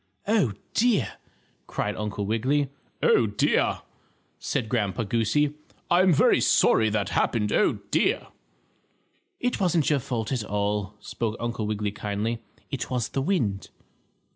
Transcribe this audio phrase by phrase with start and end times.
[0.27, 1.09] "Oh, dear!"
[1.67, 2.71] cried Uncle Wiggily.
[3.03, 3.81] "Oh, dear!"
[4.39, 5.53] said Grandpa Goosey.
[5.91, 7.51] "I'm very sorry that happened.
[7.51, 8.25] Oh, dear!"
[9.39, 12.41] "It wasn't your fault at all," spoke Uncle Wiggily kindly.
[12.71, 13.69] "It was the wind."